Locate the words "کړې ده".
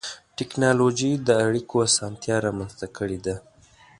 2.97-3.35